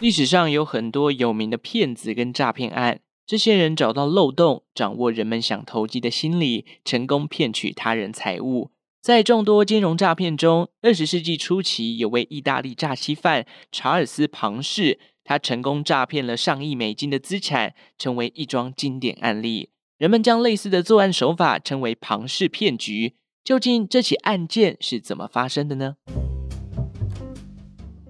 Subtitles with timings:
[0.00, 8.70] 历史上有很多有名的骗子跟诈骗案，这些人找到漏洞，掌握人们想投机的心理，成功骗取他人财物。
[9.02, 19.70] 在众多金融诈骗中，二十世纪初期有位意大利诈欺犯查尔斯·庞氏，他成功诈骗了上亿美金的资产，成为一桩经典案例。
[19.98, 23.16] 人们将类似的作案手法称为庞氏骗局。
[23.42, 25.96] 究竟这起案件是怎么发生的呢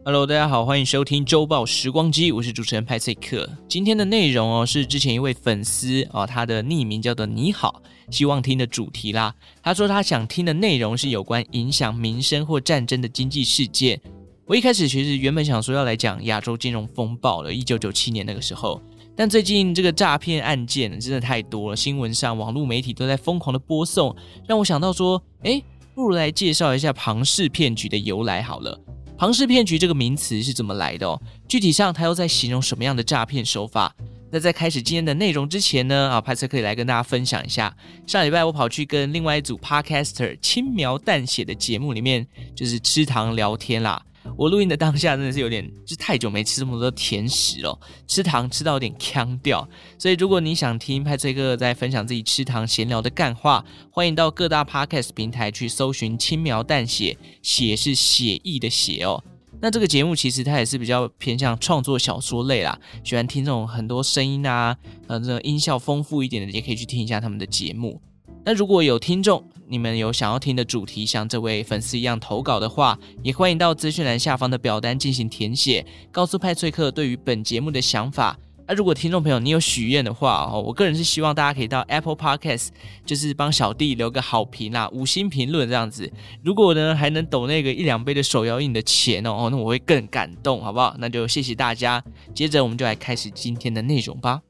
[0.09, 3.47] ？Hello，大家好，欢迎收听周报时光机，我是主持人派翠克。
[3.69, 9.35] 今天的内容哦，是之前一位粉丝哦，他的匿名叫做你好，希望听的主题啦。
[9.63, 14.01] 他说他想听的内容是有关影响民生或战争的经济事件。
[14.47, 18.81] 我一开始其实原本想说要来讲亚洲金融风暴了，一九九七年那个时候，
[19.15, 24.17] 但最近这个诈骗案件真的太多了，新闻上、网络媒体都在疯狂的播送，
[24.47, 25.63] 让我想到说，诶，
[25.95, 28.81] 不如来介绍一下庞氏骗局的由来好了。
[29.19, 31.21] 庞氏骗局这个名词是怎么来的哦？
[31.49, 33.93] 具体上，它又在形容什么样的诈骗手法？
[34.31, 37.77] 那在开始今天的内容之前呢，啊，派翠克可以来跟大家分享一下。
[38.07, 44.01] 上礼拜我跑去跟另外一组 Podcaster 轻描淡写的节目里面，就是吃糖聊天啦。
[44.37, 49.69] 我录音的当下真的是有点，就太久没吃这么多甜食了，吃糖吃到有点呛掉。
[49.99, 59.23] 所以如果你想听派翠克在分享自己吃糖闲聊的干话，欢迎到各大 podcast 平台去搜寻“轻描淡写”，写是写意的写哦。
[59.61, 64.77] 那这个节目其实它也是比较偏向创作小说类啦，喜欢听这种很多声音啊，
[65.09, 68.01] 呃，这种音效丰富一点的，也可以去听一下他们的节目。
[68.45, 78.39] 那如果有听众，你们有想要听的主题，像这位粉丝一样投稿的话，也欢迎到资讯栏下方的表单进行填写，告诉派翠克对于本节目的想法。
[78.67, 82.69] 那、啊、如果听众朋友你有许愿的话哦，我个人是希望大家可以到 Apple Podcast，
[83.07, 86.13] 就是帮小弟留个好评啦，五星评论这样子。
[86.43, 90.95] 如果呢还能抖那个一两杯的手摇饮的钱，哦，那我会更感动，好不好？
[90.99, 92.05] 那就谢谢大家。
[92.35, 94.43] 接着我们就来开始今天的内容吧。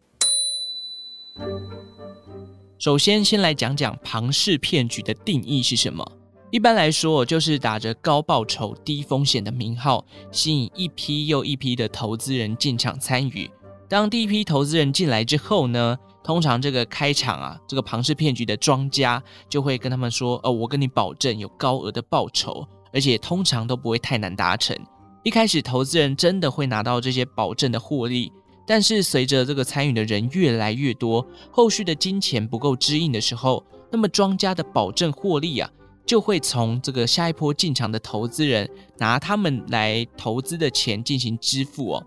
[2.78, 6.08] 首先，先来讲讲庞氏骗局的定义是什么。
[6.52, 13.50] 一般来说，就是打着高报酬、低风险的名号，吸引一批又一批的投资人进场参与。
[13.88, 24.78] 当第一批投资人进来之后呢，通常这个开场啊，这个庞氏骗局的庄家就会跟他们说：“哦，我跟你保证有高额的报酬，而且通常都不会太难达成。”
[25.24, 28.30] 一开始，投资人真的会拿到这些保证的获利。
[28.68, 35.70] 但是随着这个参与的人越来越多，后续的金钱不够支应的时候，那么庄家的保证获利啊，
[36.04, 38.68] 就会从这个下一波进场的投资人
[38.98, 42.06] 拿他们来投资的钱进行支付哦。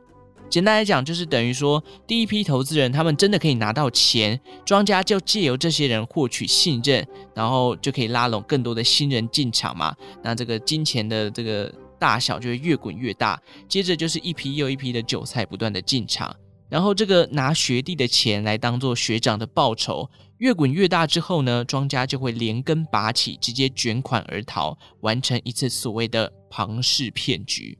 [0.52, 9.96] 简单来讲，就是等于说第一批投资人他们真的可以拿到钱，庄家就借由这些人获取信任，然后就可以拉拢更多的新人进场嘛。
[10.22, 16.36] 那这个金钱的这个大小就会越滚越大，接着就是一批又一批的韭菜不断的进场。
[16.72, 27.78] 然后这个拿学弟的钱来当做学长的报酬，越滚越大之后呢，庄家就会连根拔起，直接卷款而逃，完成一次所谓的庞氏骗局。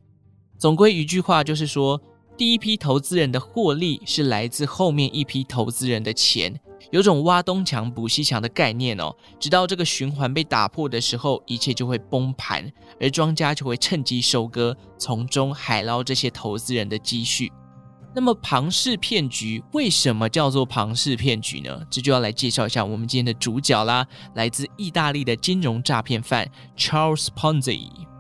[0.58, 2.02] 总归一句话就是说，
[2.36, 6.60] 第一批投资人的获利是来自后面一批投资人的钱，
[6.92, 9.16] 有种挖东墙补西墙的概念哦。
[9.40, 12.70] 直到这个循环被打破的时候，一切就会崩盘，
[13.00, 17.50] 而庄家就会趁机收割，从中海捞这些投资人的积蓄。
[18.14, 21.82] 那么庞氏骗局为什么叫做庞氏骗局呢？
[21.90, 24.06] 这就要来介绍一下我们今天的主角啦，
[24.36, 28.11] 来自意大利的金融诈骗犯 Charles Ponzi。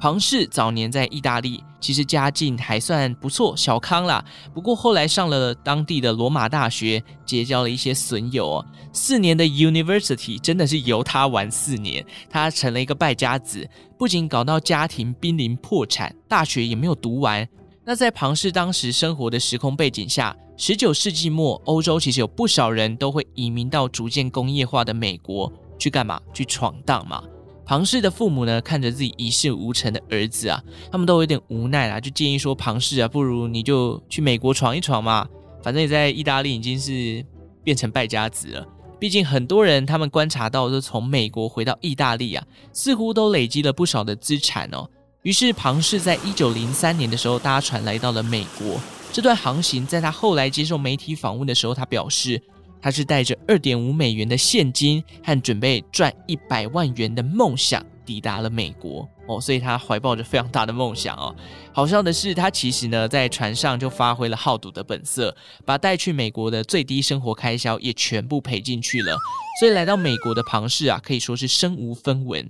[0.00, 4.24] 庞氏早年在意大利，其实家境还算不错，小康啦。
[4.54, 8.66] 不过后来上了当地的罗马大学，结交了一些损友哦。
[8.92, 13.68] 四年的 University 真的是由他玩四年，他成了一个败家子，
[13.98, 17.48] 不仅搞到家庭濒临破产，大学也没有读完。
[17.84, 26.20] 那在庞氏当时生活的时空背景下，十九世纪末，欧洲其实有不少人都会移民到逐渐工业化的美国去干嘛？
[26.32, 27.24] 去闯荡嘛。
[27.68, 30.58] 庞氏的父母呢，看着自己一事无成的儿子啊，
[30.90, 35.28] 他们都有点无奈啦，就建议说：“庞氏啊，不如你就去美国闯一闯嘛，
[35.62, 37.22] 反正你在意大利已经是
[37.62, 38.66] 变成败家子了，
[38.98, 42.42] 毕竟很多人他们观察到，是从美国回到意大利啊，
[42.72, 44.88] 似乎都累积了不少的资产哦。
[45.20, 48.80] 于是庞氏在一九零三年的时候搭船来到了美国。
[49.12, 52.42] 这段航行，在他后来接受媒体访问的时候，他表示
[52.80, 61.34] 他是带着二点五美元的现金和准备赚一百万元的梦想抵达了美国哦，所以他怀抱着非常大的梦想哦。
[61.72, 69.16] 好笑的是，他其实呢在船上就发挥了好赌的本色，把带去美国的最低生活开销也全部赔进去了。
[69.60, 72.48] 所以来到美国的庞氏啊，可以说是身无分文。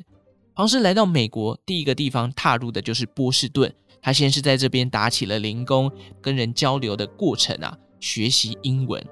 [0.55, 3.73] 庞氏来到美国第一个地方踏入的就是波士顿。
[4.01, 5.91] 他先是在这边打起了零工，
[6.23, 9.05] 跟人交流的过程啊，学习英文。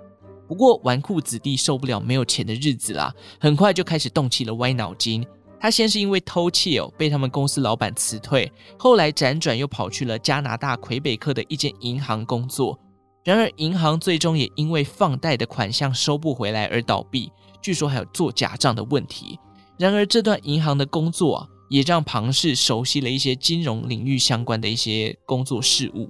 [0.48, 5.26] 不过纨绔子弟受不了没有钱的日子啦，很快就开始动起了歪脑筋。
[5.58, 12.78] 他先是因为偷窃哦，被他们公司老板辞退，后来辗转又跑去了加拿大魁北克的一间银行工作。
[13.24, 19.38] 然而银行最终也因为放贷的款项收不回来而倒闭，据说还有做假账的问题。
[19.78, 21.48] 然而这段银行的工作啊。
[21.68, 26.08] 也让庞氏熟悉了一些金融领域相关的一些工作事务。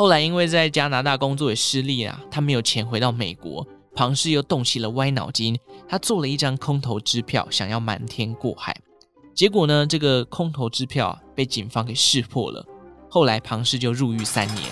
[0.00, 5.54] 后来因为在加拿大工作也失利啊，他没有钱回到美国，庞氏又动起了歪脑筋，
[5.86, 8.74] 他做了一张空头支票，想要瞒天过海。
[9.34, 12.64] 结果呢，这个空头支票被警方给识破了。
[13.10, 14.64] 后来庞氏就入狱三年。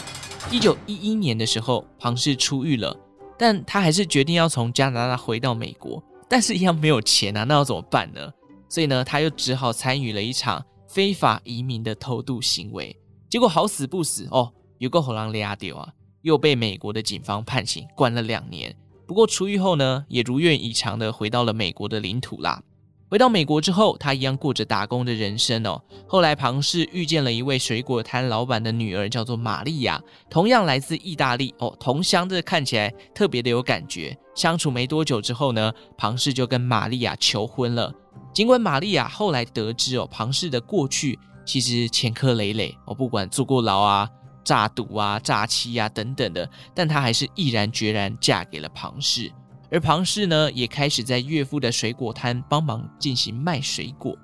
[0.51, 2.97] 一九一一年的时候，庞氏出狱了，
[3.39, 8.33] 但他还是决定要从加拿大回到美国，但是一样没有钱啊，那要怎么办呢？
[8.67, 12.99] 所以呢，他又只好参与了一场非法移民的偷渡行为，
[13.29, 15.93] 结果好死不死哦，有个虎狼雷阿丢啊，
[16.23, 18.75] 又被美国的警方判刑，关了两年。
[19.07, 22.63] 不过出狱后呢，也如愿以偿的回到了美国的领土啦。
[23.11, 25.81] 回到美国之后，他一样过着打工的人生哦。
[26.07, 29.99] 后来庞氏遇见了一位水果摊老板的女儿，叫做玛利亚，
[30.29, 34.15] 同样来自意大利哦，同乡，这看起来特别的有感觉。
[34.35, 37.91] 相处没多久之后呢，庞氏就跟玛利亚求婚了。
[38.35, 44.07] 尽管玛利亚后来得知哦，庞氏的过去其实前科累累哦，不管坐过牢啊、
[44.49, 49.31] 诈赌啊、诈欺啊等等的，但她还是毅然决然嫁给了庞氏。
[49.71, 54.17] 而庞氏呢，也开始在岳父的水果摊帮忙进行卖水果。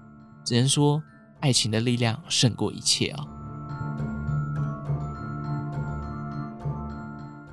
[0.43, 1.03] 只能说，
[1.41, 3.27] 爱情的力量胜过一切啊！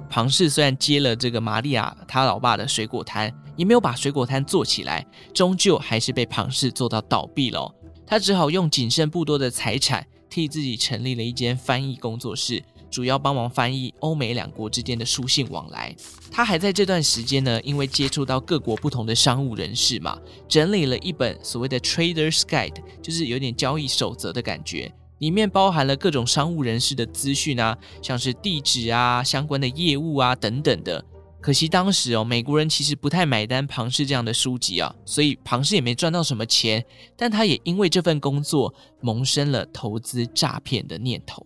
[0.10, 3.30] 庞氏虽然接了这个玛利亚他老爸的水果摊。
[3.58, 7.76] 也没有把水果摊做起来，终究还是被庞氏做到倒闭了哦。
[8.08, 15.94] 他只好用仅剩不多的财产，替自己成立了一间翻译工作室，主要帮忙翻译欧美两国之间的书信往来。
[16.32, 20.18] 他还在这段时间呢，因为接触到各国不同的商务人士嘛，
[20.48, 24.90] 整理了一本所谓的 Trader's Guide，就是有点交易守则的感觉，
[25.20, 31.04] 里面包含了各种商务人士的资讯啊，像是地址啊、相关的业务啊等等的。
[31.42, 36.86] 可惜当时哦，美国人其实不太买单庞氏这样的书籍啊，所以庞氏也没赚到什么钱。
[37.18, 38.72] 但他也因为这份工作
[39.02, 41.44] 萌生了投资诈骗的念头。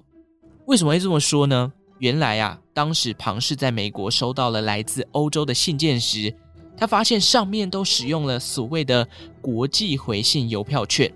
[0.66, 1.72] 为什么会这么说呢？
[2.00, 6.36] 原来啊，当时庞氏在美国收到了来自欧洲的信件时，
[6.76, 9.08] 他发现上面都使用了所谓的
[9.42, 11.10] 国际回信邮票券。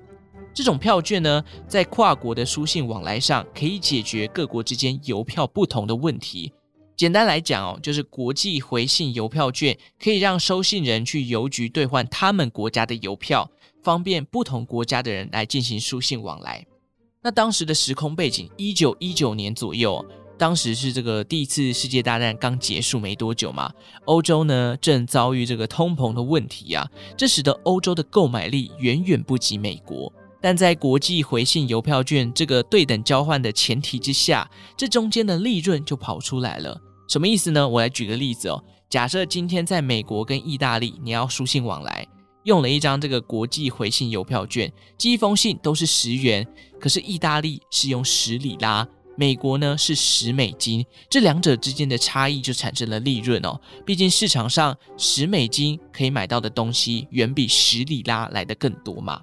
[0.53, 6.53] 这种票券呢，在跨国的书信往来上，可以解决各国之间邮票不同的问题。
[6.99, 13.49] 简单来讲哦，就是国际回信邮票券可以让收信人去邮局兑换他们国家的邮票，
[13.81, 16.65] 方便不同国家的人来进行书信往来。
[17.23, 20.05] 那当时的时空背景，一九一九年左右，
[20.37, 23.71] 当时是这个第一次世界大战刚结束没多久嘛，
[24.03, 30.11] 欧洲呢正遭遇这个通膨的问题啊，这使得欧洲的购买力远远不及美国。
[30.41, 36.77] 但在国际回信邮票券这个对等交换的前提之下，这中间的利润就跑出来了。
[37.09, 37.67] 什么意思呢？
[37.67, 38.63] 我来举个例子哦。
[38.87, 42.07] 假设今天在美国跟意大利，你要书信往来，
[42.43, 46.47] 用了一张这个国际回信邮票券，寄一封信都是十元，
[46.79, 48.87] 可是意大利是用十里拉，
[49.17, 53.59] 美国呢是十美金，这两者之间的差异就产生了利润哦。
[53.83, 59.19] 毕竟市场上十美金可以买到的东西，远比十里拉来的更多嘛。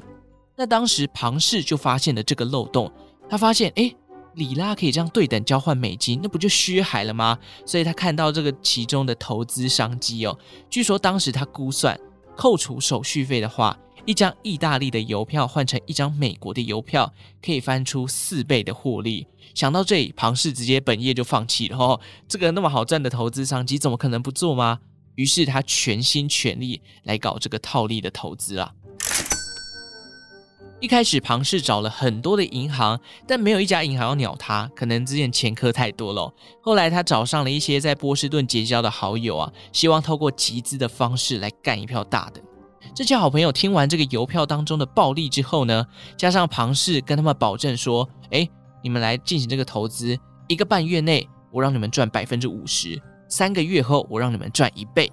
[0.57, 2.90] 那当时庞氏就发现了这个漏洞，
[3.31, 3.95] 他发现，诶。
[4.37, 7.38] 里拉可以这样对等交换美金，那不就血海了吗？
[7.64, 10.38] 所以他看到这个其中的投资商机哦。
[10.71, 11.99] 据说当时他估算，
[12.37, 17.12] 扣除手续费的话，一张意大利的邮票换成一张美国的邮票，
[17.43, 19.26] 可以翻出四倍的获利。
[19.55, 21.99] 想到这里，庞氏直接本业就放弃了哦。
[22.28, 24.81] 这个那么好赚的投资商机，怎么可能不做吗？
[25.14, 28.75] 于是他全心全力来搞这个套利的投资啊。
[30.78, 36.30] 一开始，庞氏找了很多的银行，但没有一家银行要鸟他，可能之前前科太多了。
[36.62, 42.42] 后来，他找上了一些在波士顿结交的好友啊，希望透过集资的方式来干一票大的。
[42.95, 48.47] 这些好朋友听完这个邮票当中的暴利之后呢，加上庞氏跟他们保证说：“哎，
[48.83, 50.16] 你们来进行这个投资，
[50.47, 55.11] 一个半月内我让你们赚百分之五十，三个月后我让你们赚一倍。”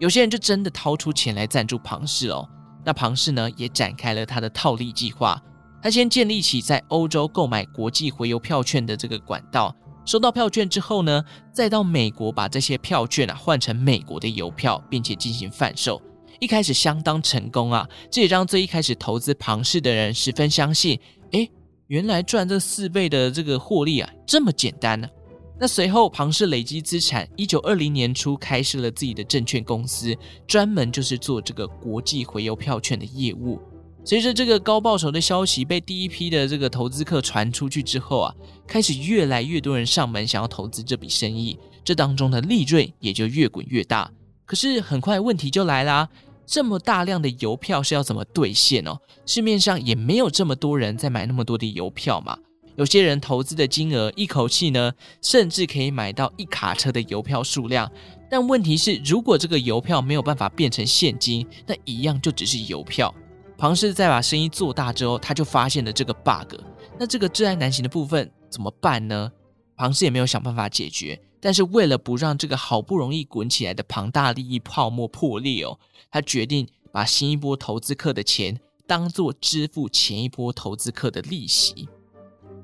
[0.00, 2.48] 有些人就真的掏出钱来赞助庞氏哦。
[2.84, 5.40] 那庞氏呢，也展开了他的套利计划。
[5.82, 9.74] 他先建立起在欧洲购买国际回邮票券的这个管道，
[10.04, 11.22] 收到票券之后呢，
[11.52, 16.00] 再到美国把这些票券啊换成美国的邮票，并且进行贩售。
[16.40, 20.98] 一开始相当成功啊，这也让最一开始投资庞氏的人十分相信。
[21.32, 21.50] 诶，
[21.86, 25.08] 原来赚这四倍的这个获利啊，这么简单呢、
[25.58, 30.16] 那随后，庞氏累积资产，一九二零年初开设了自己的证券公司，
[30.48, 33.60] 专门就是做这个国际回邮票券的业务。
[34.04, 38.34] 随着这个高报酬的消息被第一批的这个投资客传出去之后啊，
[38.66, 44.10] 开始越来越多人上门想要投资这笔生意，这当中的利润也就越滚越大。
[44.44, 46.08] 可是很快问题就来啦，
[46.44, 48.98] 这么大量的邮票是要怎么兑现哦？
[49.24, 52.36] 市面上也没有这么多人在买那么多的邮票嘛。
[52.76, 57.90] 有些人投资的金额一口气呢，甚至可以买到一卡车的邮票数量。
[58.28, 63.14] 但问题是，如果这个邮票没有办法变成现金，那一样就只是邮票。
[63.56, 66.56] 庞氏在把生意做大之后，他就发现了这个 bug。
[66.98, 69.30] 那这个窒碍难行的部分怎么办呢？
[69.76, 71.20] 庞氏也没有想办法解决。
[71.40, 75.78] 但是为了不让这个好不容易滚起来的庞大利益泡沫破裂哦，
[76.10, 81.88] 他决定把新一波投资客的钱当做支付前一波投资客的利息。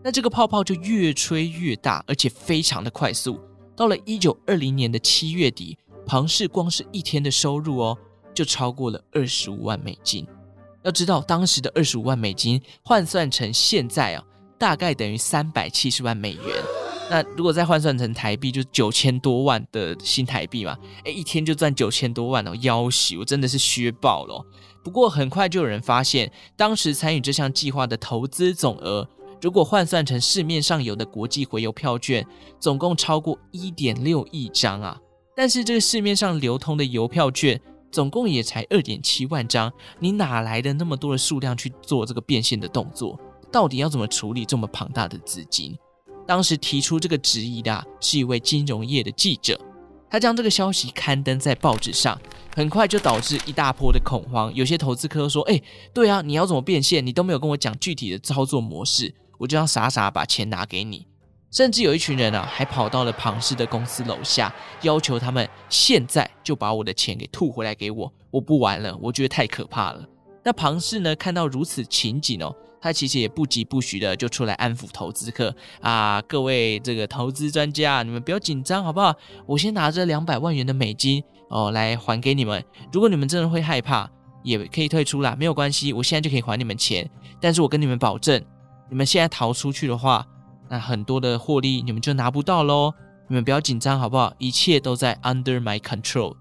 [0.02, 3.38] 那这个泡泡就越吹越大，而且非常的快速。
[3.76, 5.76] 到了一九二零年的七月底，
[6.06, 7.98] 庞氏光是一天的收入哦，
[8.34, 10.26] 就超过了二十五万美金。
[10.82, 14.24] 要知道，当时的二十五万美金换算成现在啊，
[14.58, 16.42] 大概等于三百七十万美元。
[17.10, 20.78] 那如果再换算成台币，就九千多万的新台币嘛。
[21.04, 24.42] 诶，一天就赚九千多万哦，夭寿，我真的是削爆了。
[24.82, 29.06] 不过很快就有人发现，当时参与这项计划的投资总额。
[29.42, 32.26] 如果换算成市面上有的国际回邮票券，
[32.58, 34.98] 总共超过一点六亿张啊！
[35.34, 37.58] 但是这个市面上流通的邮票券
[37.90, 43.18] 总共也才二点七万张，你哪来的那么多的数量去做这个变现的动作？
[43.50, 45.76] 到底要怎么处理这么庞大的资金？
[46.26, 49.58] 当时提出这个质疑的是一位金融业的记者，
[50.10, 52.20] 他将这个消息刊登在报纸上，
[52.54, 54.54] 很快就导致一大波的恐慌。
[54.54, 55.60] 有些投资客说：“哎，
[55.94, 57.04] 对啊，你要怎么变现？
[57.04, 61.06] 你都没有跟我讲具体的操作模式。”我就要傻傻把钱拿给你，
[61.50, 68.12] 甚至有一群人啊，还跑到了庞氏的公司楼下，要求他们现在就把我的钱给吐回来给我。
[68.30, 70.04] 我不玩了，我觉得太可怕了。
[70.44, 79.16] 那庞氏呢，看到如此情景哦，他其实也不疾不徐的就出来安抚投资客啊，各位这个投资专家，你们不要紧张好不好？
[79.46, 82.62] 我先拿着两百万元的美金哦来还给你们。
[82.92, 84.06] 如果你们真的会害怕，
[84.42, 87.08] 也可以退出啦，没有关系，我现在就可以还你们钱。
[87.40, 88.44] 但是我跟你们保证。
[88.90, 90.26] 你们现在逃出去的话，
[90.68, 92.92] 那很多的获利你们就拿不到喽。
[93.28, 94.34] 你们不要紧张，好不好？
[94.38, 96.34] 一切都在 under my control。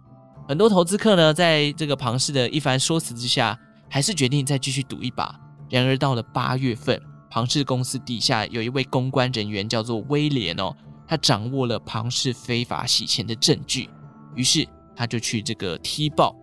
[0.47, 5.39] 很多投资客呢，在这个庞氏的一番说辞之下，还是决定再继续赌一把。
[5.69, 10.75] 然而到了八月份，庞氏公司底下有一位公关人员叫做威廉哦，
[11.07, 13.87] 他掌握了庞氏非法洗钱的证据，
[14.33, 16.35] 于是他就去这个踢爆，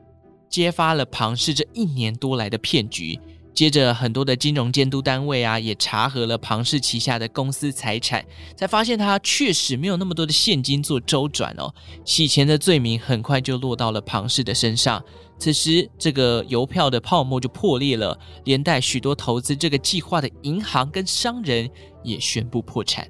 [0.48, 3.18] 揭发了庞氏这一年多来的骗局。
[3.56, 8.22] 接着，很多的金融监督单位啊，也查核了庞氏旗下的公司财产，
[8.54, 11.72] 才发现他确实没有那么多的现金做周转哦。
[12.04, 15.02] 洗钱的罪名很快就落到了庞氏的身上。
[15.38, 21.66] 此时，这个邮票的泡沫就破裂了，连带许多投资这个计划的银行跟商人
[22.04, 23.08] 也宣布破产。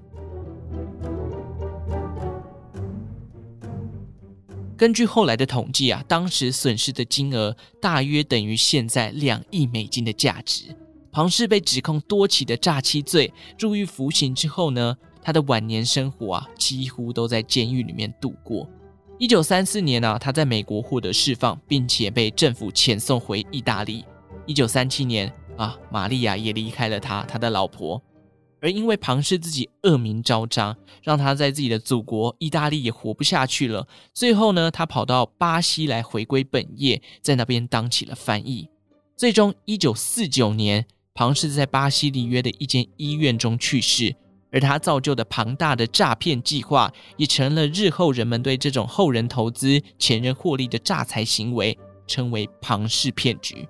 [4.77, 10.65] 根据后来的统计啊，当时损失的金额大约等于现在两亿美金的价值。
[11.11, 18.69] 庞氏被指控多起的诈欺罪，入狱服刑之后呢，他的晚年生活啊，几乎都在监狱里面度过。
[19.19, 24.05] 一九三四年呢、他在美国获得释放，并且被政府遣送回意大利。
[24.45, 28.03] 一九三七年啊，玛利亚也离开了他，他的老婆。
[28.61, 33.87] 而因为庞氏自己恶名昭彰，让他在自己的祖国意大利也活不下去了。
[34.15, 38.69] 最后呢，他跑到巴西来回归本业，在那边当起了翻译。
[39.17, 44.15] 最终，一九四九年，庞氏在巴西里约的一间医院中去世。
[44.53, 53.69] 而他造就的庞大的诈骗计划，也成了日后人们对这种后人投资、前人获利的诈财行为称为庞氏骗局。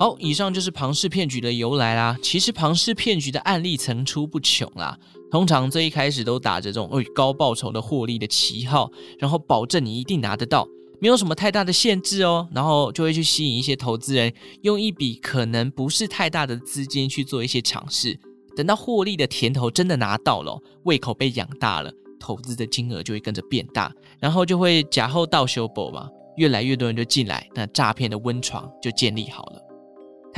[0.00, 2.16] 好，以上就是庞氏骗局的由来啦。
[2.22, 4.96] 其实庞氏骗局的案例层出不穷啦。
[5.28, 8.88] 通常最一开始都打着这种“哎，高报酬的获利”的旗号，
[9.18, 10.66] 然后保证你一定拿得到，
[11.00, 12.48] 没有什么太大的限制哦。
[12.54, 18.16] 然后就会去吸引一些投资人，用一笔可能不是太大的资金去做一些尝试。
[18.56, 29.64] 等到获利的甜头真的拿到了，胃口被养大了，投资的金额就会跟着变大，然后就会假后到修补嘛，越来越多人就进来，那诈骗的温床就建立好了。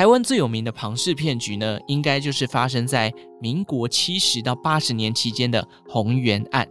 [0.01, 6.67] 台湾最有名的庞氏骗局呢，应该就是发生在民国七十到八十年期间的鸿源案。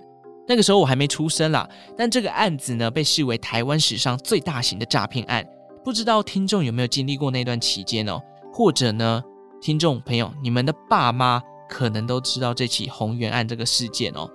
[0.48, 5.46] 那个时候我还没出生啦，但这个案子呢，被视为台湾史上最大型的诈骗案。
[5.84, 8.20] 不知道听众有没有经历过那段期间哦？
[8.52, 9.24] 或者呢，
[9.62, 14.28] 听众朋友，你们的爸妈可能都知道这起鸿源案这个事件哦。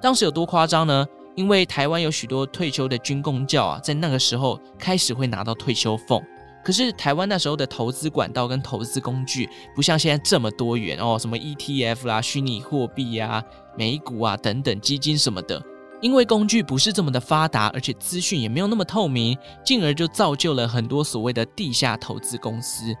[0.00, 1.06] 当时有多夸张呢？
[1.36, 6.20] 因为台湾有许多退休的军公教啊，在那个时候开始会拿到退休俸。
[6.64, 13.42] 可是台湾那时候的投资管道跟投资工具不像现在这么多元哦，什么 ETF 啦、虚拟货币呀、
[13.76, 15.60] 美股啊等等基金什么的，
[16.00, 22.94] 因为工具不是这么的发达，而且资讯也没有那么透明，进而就造就了很多所谓的地下投资公司。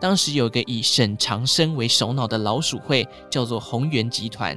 [0.00, 4.56] 当时有一个以沈长生为首脑的老鼠会，叫做宏源集团，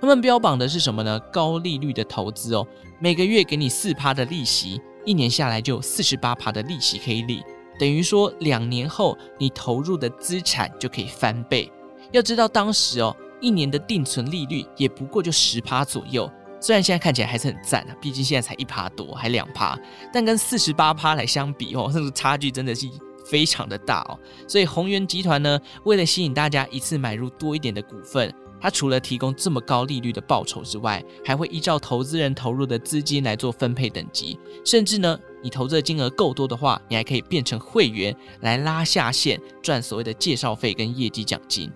[0.00, 1.18] 他们标榜的是什么呢？
[1.32, 2.64] 高利率的投资哦，
[3.00, 7.42] 每个月给你四趴的利息，一年下来就有四十八趴的利息可以领。
[7.78, 11.70] 等于说，两年后你投入的资产就可以翻倍。
[12.10, 16.30] 要知道当时哦，一年的定存利率也不过就十趴左右。
[16.60, 19.78] 虽然现在看起来还是很赞啊，毕竟现在才一趴多，还两趴，
[20.12, 22.88] 但跟四十八趴来相比哦，这个差距真的是
[23.30, 24.18] 非常的大哦。
[24.48, 35.18] 所以宏源集团呢，为了吸引大家一次买入多一点的股份，它除了提供这么高利率的报酬之外，还会依照投资人投入的资金来做分配等级，甚至呢。
[35.40, 41.70] 你投资的金额够多的话，你还可以变成会员来拉下线赚所谓的介绍费跟业绩奖金。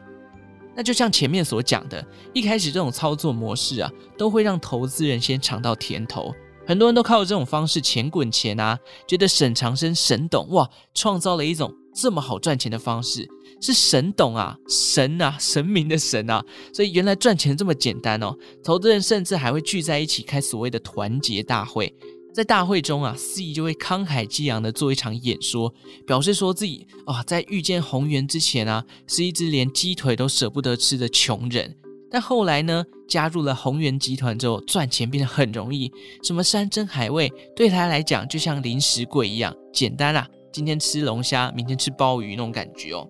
[0.75, 6.35] 那就像前面所讲的，一开始这种操作模式啊，都会让投资人先尝到甜头。
[6.67, 8.77] 很多人都靠着这种方式钱滚钱啊，
[9.07, 13.29] 觉得沈长生沈董哇，创造了一种这么好赚钱的方式，
[13.63, 16.45] 是神懂啊，神啊，神明的神啊，
[16.75, 18.37] 所以原来赚钱这么简单哦。
[18.63, 21.95] 投资人甚至还会聚在一起开所谓的团结大会。
[22.35, 25.73] 在大会中啊，司仪就会慷慨激昂地做一场演说，
[26.07, 31.77] 表示说自己啊，在遇见鸿源之前啊，是一只连鸡腿都舍不得吃的穷人。
[32.11, 35.93] 但后来呢，加入了鸿源集团之后，赚钱变得很容易，
[36.25, 40.27] 什么山珍海味对他来讲就像零食柜一样简单啊。
[40.53, 43.09] 今天吃龙虾，明天吃鲍鱼那种感觉哦。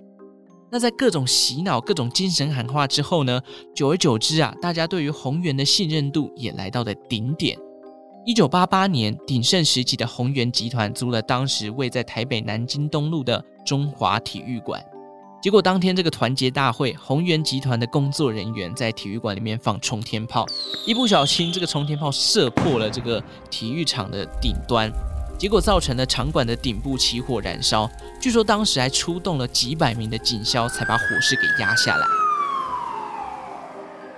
[0.73, 3.39] 那在各种洗脑、各种精神喊话之后呢，
[3.75, 7.59] 久而久之啊，大家对于宏源的信任度也来到了顶点。
[8.25, 14.83] 一九八八年，鼎盛时期的宏源集团租了当时位在台北南京东路的中华体育馆。
[15.43, 20.47] 结果当天这个团结大会，宏源集团的工作人员在体育馆里面放冲天炮，
[20.87, 24.91] 一不小心这个冲天炮射破了这个体育场的顶端，
[25.39, 27.91] 结果造成了场馆的顶部起火燃烧。
[28.21, 32.07] 据说当时还出动了几百名的警消，才把火势给压下来。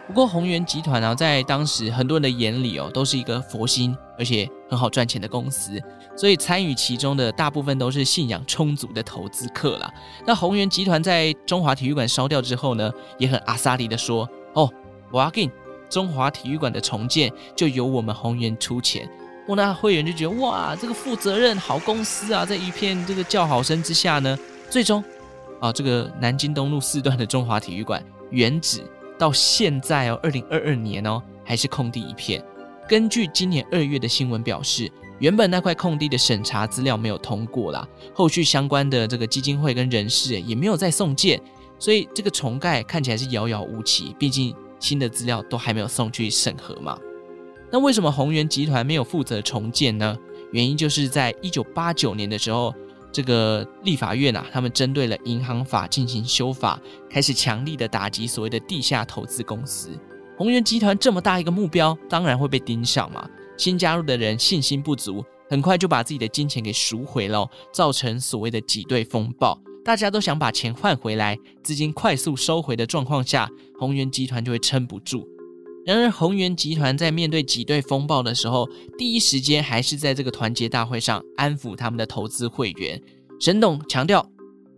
[0.07, 5.83] 不过宏源集团呢、啊，在当时很多人的眼里哦，都是一个佛心而且很好赚钱的公司，
[6.15, 9.91] 所以参与其中的大部分都是信仰充足的投资客啦。
[10.27, 14.71] 那宏源集团在中华体育馆烧掉之后呢，也很阿萨利的说：“哦，
[15.11, 15.51] 我要给
[15.89, 19.09] 中华体育馆的重建就由我们宏源出钱。”
[19.47, 24.39] 哦，那会员就觉得哇，这个负责任好公司啊，在一片这个叫好声之下呢，
[24.71, 25.03] 最终
[25.61, 28.83] 啊，这个南京东路四段的中华体育馆原址。
[29.17, 32.45] 到现在哦，二零二二年哦，还是空地一片。
[32.89, 41.41] 根据今年二月的新闻表示，原本那块空地的审查资料没有通过啦，后续相关的这个基金会跟人士也没有再送件，
[41.79, 44.17] 所以这个重盖看起来是遥遥无期。
[44.19, 46.99] 毕竟新的资料都还没有送去审核嘛。
[47.75, 50.17] 那为什么宏源集团没有负责重建呢？
[50.53, 52.73] 原因就是在一九八九年的时候。
[53.13, 59.91] 这个立法院啊，他们针对了银行法进行修法，开始强力的打击所谓的地下投资公司。
[60.37, 63.25] 宏源集团这么大一个目标，当然会被盯上嘛。
[63.57, 69.57] 新加入的人信心不足，很快就把自己的金钱给赎回了，造成所谓的挤兑风暴。
[69.85, 75.25] 大家都想把钱换回来，资金快速收回的状况下，宏源集团就会撑不住。
[75.87, 78.67] 然而，宏源集团在面对挤兑风暴的时候，
[78.97, 83.01] 第一时间还是在这个团结大会上安抚他们的投资会员。
[83.39, 84.27] 沈董强调：“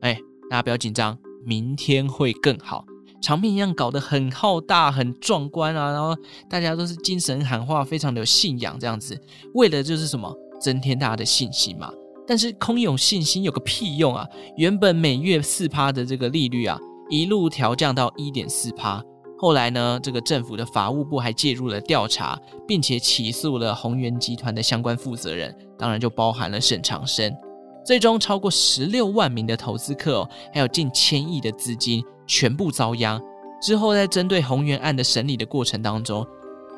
[0.03, 0.19] 哎，
[0.51, 2.85] 大家不要紧张，明天会更好。”
[3.23, 5.91] 场面一样搞得很浩大、很壮观啊！
[5.91, 6.15] 然后
[6.51, 9.19] 大家都是精神喊话，非常的有信仰，这样子，
[9.55, 10.33] 为的就是什么？
[10.61, 11.91] 增添大家的信心嘛。
[12.27, 14.27] 但是空有信心有个屁用啊！
[14.57, 19.03] 原本每月四趴的这个利率啊，一路调降到一点四趴。
[19.39, 27.31] 后来呢，这个政府的法务部还介入了调查，并且起诉了宏源集团的相关负责人，当然就包含了沈长生。
[27.85, 33.23] 最终，超过十六万名的投资客哦，还有近千亿的资金全部遭殃。
[33.61, 36.27] 之后，在针对宏源案的审理的过程当中，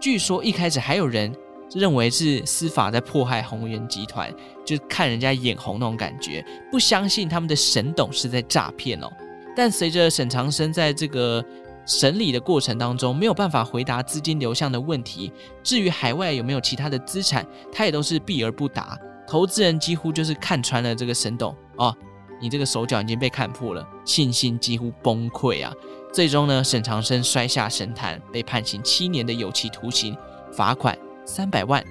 [0.01, 1.35] 据说一开始还有人
[1.75, 9.09] 认为是司法在迫害宏源集团，就看人家眼红那种感觉，不相信他们的沈董是在诈骗哦。
[9.57, 11.44] 但随着沈长生在这个
[11.88, 15.33] 审理的过程当中，没有办法回答资金流向的问题。
[15.62, 18.96] 至于海外有没有其他的资产，他也都是避而不答。
[19.27, 21.96] 投资人几乎就是看穿了这个沈董哦，
[22.42, 25.72] 你这个手脚已经被看破了，信心几乎崩溃啊。
[26.12, 30.14] 最终呢，沈长生摔下神坛，被判刑七年的有期徒刑，
[30.53, 31.83] 罚款三百万。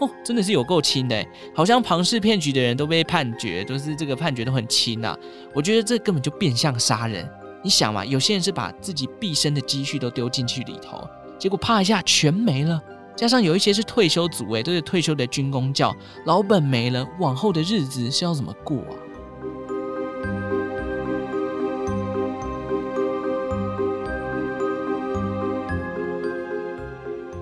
[0.00, 5.16] 哦，真的是有够轻的，好像庞氏骗局的人都被判决，都是这个判决都很轻啊。
[5.54, 7.26] 我觉得这根本就变相杀人。
[7.62, 12.80] 你想嘛，有些人是把自己毕生的积蓄都丢进去里头，结果啪一下全没了。
[13.16, 15.94] 加上有一些是退休族，诶，都是退休的军公教，
[16.26, 18.94] 老本没了，往后的日子是要怎么过啊？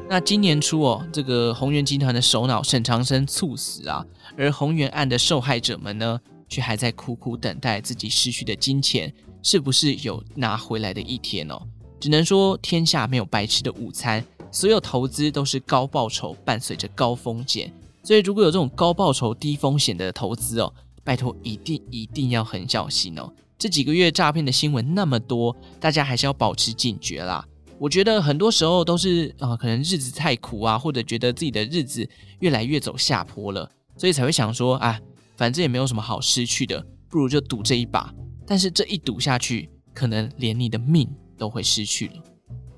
[0.08, 4.06] 那今年初哦，这个宏源集团的首脑沈长生猝死啊，
[4.38, 6.20] 而宏源案的受害者们呢，
[6.54, 9.12] 却还在苦苦等待自己失去的金钱。
[9.42, 11.60] 是不是有拿回来的一天哦？
[12.00, 17.70] 只能说天下没有白吃的午餐，所有投资都是高报酬伴随着高风险，
[18.02, 23.30] 所以如果有这种高报酬低风险的投资哦，拜托一定一定要很小心哦。
[23.58, 27.46] 这几个月诈骗的新闻那么多，大家还是要保持警觉啦。
[27.78, 34.98] 我觉得很多时候都是啊、可能日子太苦啊，或者觉得自己的日子越来越走下坡了，所以才会想说啊，
[35.36, 38.12] 反正也没有什么好失去的，不如就赌这一把。
[38.46, 42.14] 但是这一赌下去，可能连你的命都会失去了。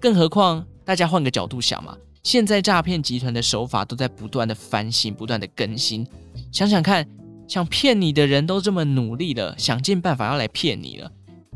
[0.01, 6.07] 更何况，大家换个角度想嘛，现在诈骗集团的手法都在不断的翻新、不断的更新。
[6.53, 7.07] 想想看，
[7.49, 11.11] 想骗你的人都这么努力了，想尽办法要来骗你了，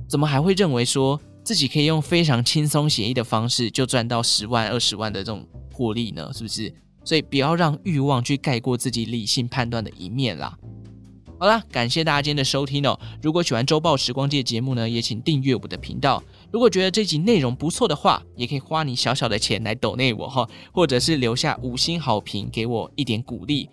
[0.09, 6.33] 怎么还会认为说自己可以用非常轻松写意的方式就赚到十万、二十万的这种获利呢？
[6.33, 6.75] 是不是？
[7.05, 10.59] 所以不要让欲望去盖过自己理性判断的一面啦。
[11.41, 13.01] 好啦，感谢大家今天的收听哦。
[13.23, 16.23] 如果喜欢周报时光机的节目呢，也请订阅我的频道。
[16.53, 23.71] 如果觉得这集内容不错的话，也可以花你小小的钱来抖内我哈，或者是留下五星好评给我一点鼓励。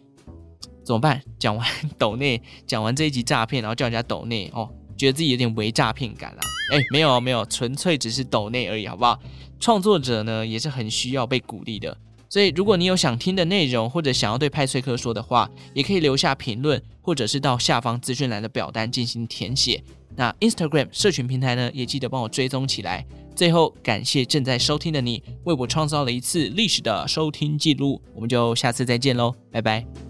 [0.86, 1.22] 怎么办？
[1.38, 6.40] 讲完抖内，讲完这一集诈骗，然后叫人家抖内哦，觉得自己有点伪诈骗感了。
[6.72, 9.20] 哎，没有没有，纯粹只是抖内而已，好不好？
[9.60, 11.98] 创作者呢也是很需要被鼓励的。
[12.30, 19.82] 所以，如果你有想听的内容，或者想要对派翠克说的话，也可以留下评论，或者是到下方资讯栏的表单进行填写。
[20.16, 23.06] 那 Instagram 社群平台呢，也记得帮我追踪起来。
[23.36, 28.02] 最后，感谢正在收听的你，为我创造了一次历史的收听记录。
[28.16, 30.07] 我们就下次再见喽，拜拜。